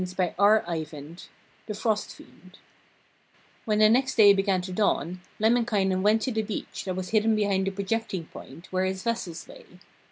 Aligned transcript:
THE 0.03 1.27
FROST 1.75 2.15
FIEND 2.15 2.57
When 3.65 3.77
the 3.77 3.87
next 3.87 4.15
day 4.15 4.33
began 4.33 4.61
to 4.63 4.73
dawn, 4.73 5.21
Lemminkainen 5.39 6.01
went 6.01 6.23
to 6.23 6.31
the 6.31 6.41
beach, 6.41 6.85
that 6.85 6.95
was 6.95 7.09
hidden 7.09 7.35
behind 7.35 7.67
a 7.67 7.71
projecting 7.71 8.25
point, 8.25 8.65
where 8.71 8.85
his 8.85 9.03
vessels 9.03 9.47
lay. 9.47 9.65